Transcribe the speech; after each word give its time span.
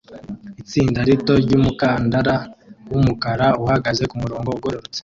Itsinda 0.61 0.99
rito 1.09 1.33
ryumukandara 1.43 2.35
wumukara 2.91 3.47
uhagaze 3.63 4.03
kumurongo 4.11 4.49
ugororotse 4.57 4.99